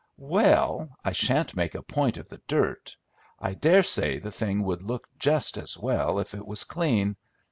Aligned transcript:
"Well, 0.17 0.89
I 1.05 1.11
shan't 1.11 1.55
make 1.55 1.75
a 1.75 1.83
point 1.83 2.17
of 2.17 2.27
the 2.27 2.41
dirt. 2.47 2.97
I 3.39 3.53
dare 3.53 3.83
say 3.83 4.17
the 4.17 4.31
thing 4.31 4.63
would 4.63 4.81
look 4.81 5.07
just 5.19 5.59
as 5.59 5.77
well 5.77 6.17
if 6.17 6.33
it 6.33 6.43
was 6.47 6.63
clean. 6.63 7.17